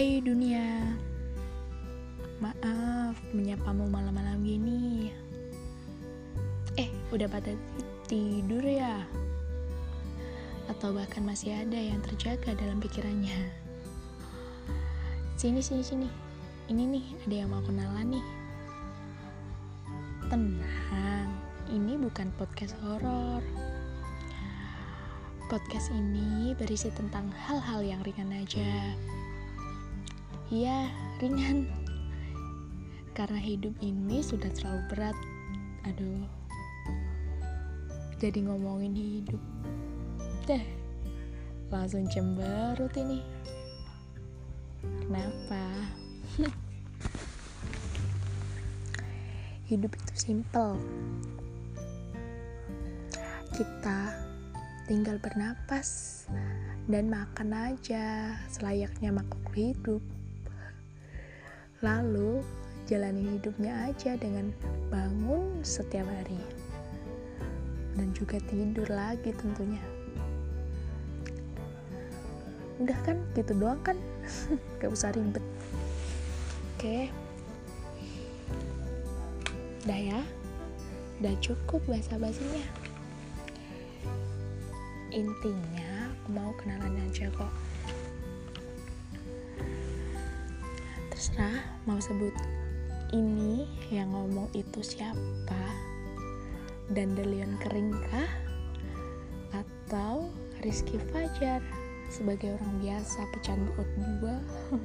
[0.00, 0.96] Hai dunia.
[2.40, 5.12] Maaf menyapamu malam-malam gini.
[6.80, 7.52] Eh udah pada
[8.08, 9.04] tidur ya?
[10.72, 13.52] Atau bahkan masih ada yang terjaga dalam pikirannya?
[15.36, 16.08] Sini sini sini.
[16.72, 18.26] Ini nih ada yang mau kenalan nih.
[20.32, 21.28] Tenang
[21.68, 23.44] Ini bukan podcast horor.
[25.52, 28.96] Podcast ini berisi tentang hal-hal yang ringan aja.
[30.50, 30.90] Iya,
[31.22, 31.70] ringan.
[33.14, 35.14] Karena hidup ini sudah terlalu berat.
[35.86, 36.26] Aduh.
[38.18, 39.38] Jadi ngomongin hidup.
[40.50, 40.66] Deh.
[41.70, 43.22] Langsung cemberut ini.
[44.82, 45.86] Kenapa?
[49.70, 50.74] hidup itu simple.
[53.54, 54.18] Kita
[54.90, 56.26] tinggal bernapas
[56.90, 60.02] dan makan aja selayaknya makhluk hidup.
[61.80, 62.44] Lalu
[62.84, 64.52] jalani hidupnya aja dengan
[64.92, 66.40] bangun setiap hari
[67.96, 69.82] dan juga tidur lagi tentunya.
[72.80, 73.96] Udah kan gitu doang kan?
[74.80, 75.44] Gak usah ribet.
[76.76, 77.12] Oke.
[79.84, 80.20] Udah ya?
[81.20, 82.90] Udah cukup bahasa basinya
[85.10, 87.50] intinya mau kenalan aja kok
[91.20, 92.32] terserah mau sebut
[93.12, 95.68] ini yang ngomong itu siapa
[96.96, 98.24] dan Delion Keringkah
[99.52, 100.32] atau
[100.64, 101.60] Rizky Fajar
[102.08, 103.68] sebagai orang biasa pecandu
[104.00, 104.40] dua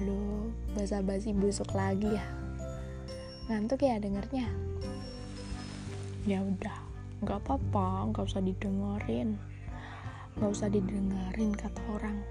[0.00, 2.24] aduh basa-basi busuk lagi ya.
[3.52, 4.48] Ngantuk ya dengernya
[6.24, 6.76] ya udah
[7.20, 9.36] nggak apa-apa nggak usah didengerin.
[10.40, 12.24] Nggak usah didengerin kata orang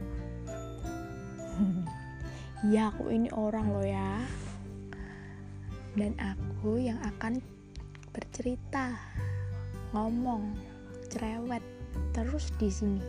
[2.64, 4.24] ya aku ini orang loh ya.
[6.00, 7.44] Dan aku yang akan
[8.16, 8.96] bercerita
[9.92, 10.56] ngomong
[11.12, 11.62] cerewet
[12.16, 13.04] terus di sini.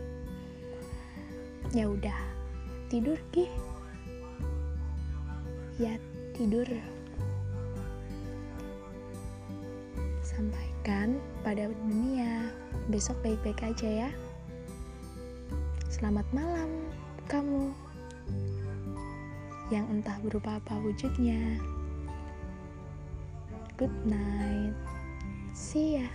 [1.71, 2.19] Ya udah
[2.91, 3.47] tidur ki?
[5.79, 5.95] Ya
[6.35, 6.67] tidur.
[10.19, 11.15] Sampaikan
[11.47, 12.51] pada dunia.
[12.91, 14.09] Besok baik-baik aja ya.
[15.89, 16.69] Selamat malam,
[17.25, 17.71] kamu
[19.73, 21.59] yang entah berupa apa wujudnya.
[23.75, 24.75] Good night.
[25.55, 26.07] See ya.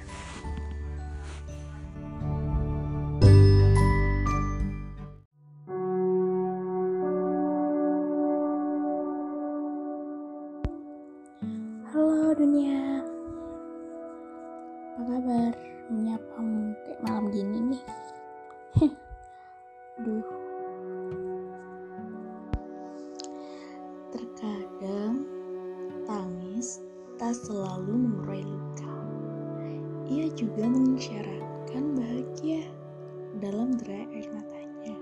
[12.41, 13.05] Dunia
[14.97, 15.53] apa kabar
[15.93, 17.85] menyapamu kayak malam gini nih
[20.09, 20.50] duh
[27.21, 28.97] tak selalu mengurai luka.
[30.09, 32.65] Ia juga mengisyaratkan bahagia
[33.45, 34.97] dalam derai air matanya.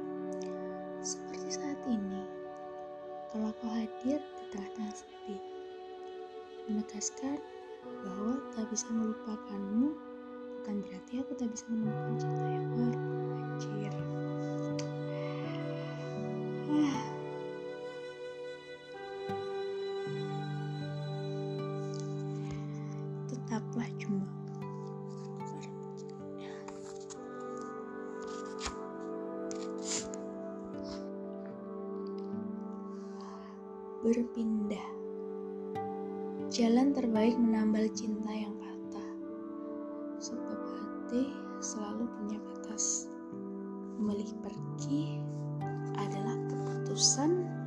[0.99, 2.27] Seperti saat ini
[3.31, 5.39] kalau kau hadir di tengah-tengah sepi
[6.67, 7.39] menegaskan
[8.03, 9.95] bahwa tak bisa melupakanmu
[10.59, 13.08] bukan berarti aku tak bisa menemukan cinta yang baru
[23.78, 24.27] tetaplah cuma
[34.03, 34.88] berpindah
[36.49, 39.11] Jalan terbaik menambal cinta yang patah.
[40.19, 41.31] Sebab hati
[41.62, 43.06] selalu punya batas.
[44.00, 45.22] Memilih pergi
[46.00, 47.58] adalah keputusan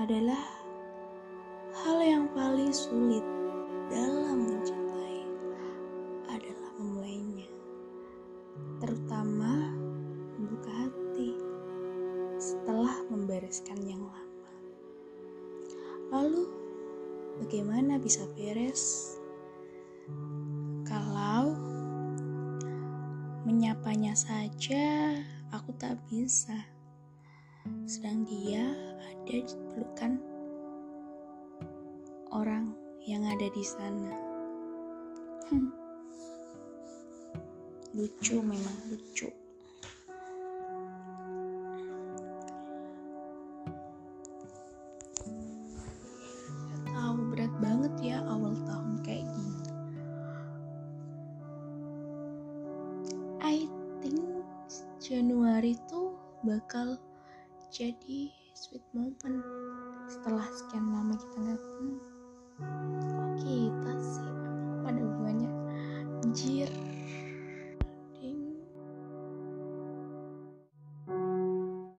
[0.00, 0.40] adalah
[1.84, 3.20] hal yang paling sulit
[3.92, 5.28] dalam mencintai
[6.32, 7.44] adalah memulainya.
[8.80, 9.76] Terutama
[10.40, 11.36] membuka hati
[12.40, 14.52] setelah membereskan yang lama.
[16.16, 16.48] Lalu
[17.44, 19.20] bagaimana bisa beres?
[20.88, 21.52] Kalau
[23.44, 25.12] menyapanya saja
[25.52, 26.56] aku tak bisa
[27.84, 28.64] sedang dia
[29.02, 30.16] ada di pelukan
[32.30, 32.72] orang
[33.04, 34.14] yang ada di sana.
[35.50, 35.70] Hmm.
[37.96, 39.28] Lucu memang lucu.
[48.00, 48.24] Ya
[53.44, 53.68] I
[54.00, 54.24] think
[55.04, 56.96] Januari tuh bakal
[57.70, 59.40] jadi sweet moment
[60.10, 61.99] setelah sekian lama kita nggak ketemu